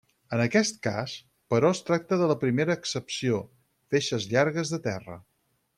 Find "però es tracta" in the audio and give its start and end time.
1.53-2.19